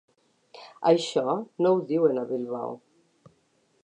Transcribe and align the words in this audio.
Això 0.91 1.35
no 1.65 1.73
ho 1.75 1.83
diuen 1.91 2.21
a 2.21 2.27
Bilbao. 2.31 2.75